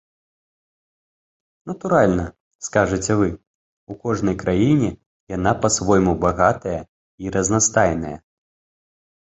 Натуральна, 1.71 2.25
скажаце 2.69 3.11
вы, 3.21 3.29
у 3.93 3.99
кожнай 4.07 4.35
краіне 4.45 4.89
яна 5.35 5.51
па-свойму 5.65 6.13
багатая 6.27 6.77
і 7.27 7.37
разнастайная. 7.39 8.17